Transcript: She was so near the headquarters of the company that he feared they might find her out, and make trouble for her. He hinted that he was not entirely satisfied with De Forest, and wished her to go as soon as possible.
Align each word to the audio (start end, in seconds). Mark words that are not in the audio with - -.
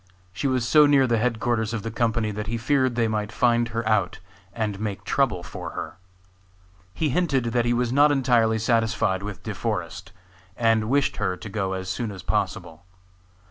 She 0.33 0.47
was 0.47 0.67
so 0.67 0.87
near 0.87 1.05
the 1.05 1.19
headquarters 1.19 1.75
of 1.75 1.83
the 1.83 1.91
company 1.91 2.31
that 2.31 2.47
he 2.47 2.57
feared 2.57 2.95
they 2.95 3.07
might 3.07 3.31
find 3.31 3.67
her 3.67 3.87
out, 3.87 4.17
and 4.51 4.79
make 4.79 5.03
trouble 5.03 5.43
for 5.43 5.69
her. 5.73 5.97
He 6.95 7.09
hinted 7.09 7.43
that 7.53 7.65
he 7.65 7.73
was 7.73 7.91
not 7.93 8.11
entirely 8.11 8.57
satisfied 8.57 9.21
with 9.21 9.43
De 9.43 9.53
Forest, 9.53 10.11
and 10.57 10.89
wished 10.89 11.17
her 11.17 11.37
to 11.37 11.49
go 11.49 11.73
as 11.73 11.87
soon 11.87 12.11
as 12.11 12.23
possible. 12.23 12.83